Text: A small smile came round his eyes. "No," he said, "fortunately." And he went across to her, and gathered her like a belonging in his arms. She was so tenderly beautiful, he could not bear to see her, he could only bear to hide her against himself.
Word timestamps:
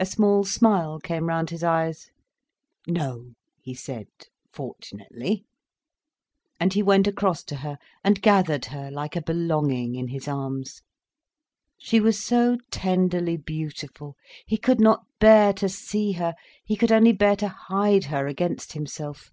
A 0.00 0.06
small 0.06 0.42
smile 0.42 0.98
came 0.98 1.28
round 1.28 1.50
his 1.50 1.62
eyes. 1.62 2.10
"No," 2.88 3.34
he 3.60 3.74
said, 3.74 4.08
"fortunately." 4.50 5.46
And 6.58 6.72
he 6.72 6.82
went 6.82 7.06
across 7.06 7.44
to 7.44 7.54
her, 7.58 7.78
and 8.02 8.20
gathered 8.20 8.64
her 8.64 8.90
like 8.90 9.14
a 9.14 9.22
belonging 9.22 9.94
in 9.94 10.08
his 10.08 10.26
arms. 10.26 10.82
She 11.78 12.00
was 12.00 12.18
so 12.20 12.56
tenderly 12.72 13.36
beautiful, 13.36 14.16
he 14.44 14.56
could 14.56 14.80
not 14.80 15.06
bear 15.20 15.52
to 15.52 15.68
see 15.68 16.10
her, 16.14 16.34
he 16.64 16.74
could 16.74 16.90
only 16.90 17.12
bear 17.12 17.36
to 17.36 17.46
hide 17.46 18.06
her 18.06 18.26
against 18.26 18.72
himself. 18.72 19.30